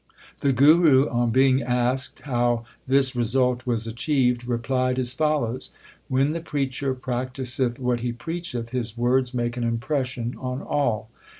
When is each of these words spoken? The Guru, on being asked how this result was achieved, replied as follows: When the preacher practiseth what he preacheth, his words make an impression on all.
The 0.39 0.51
Guru, 0.51 1.07
on 1.09 1.29
being 1.29 1.61
asked 1.61 2.21
how 2.21 2.65
this 2.87 3.15
result 3.15 3.67
was 3.67 3.85
achieved, 3.85 4.47
replied 4.47 4.97
as 4.97 5.13
follows: 5.13 5.69
When 6.07 6.29
the 6.29 6.41
preacher 6.41 6.95
practiseth 6.95 7.77
what 7.77 7.99
he 7.99 8.11
preacheth, 8.11 8.71
his 8.71 8.97
words 8.97 9.31
make 9.35 9.57
an 9.57 9.63
impression 9.63 10.33
on 10.39 10.63
all. 10.63 11.11